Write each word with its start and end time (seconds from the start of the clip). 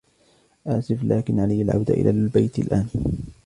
آسف، 0.67 1.03
لكن 1.03 1.39
علي 1.39 1.61
العودة 1.61 1.93
إلى 1.93 2.09
البيت 2.09 2.59
الآن. 2.59 2.87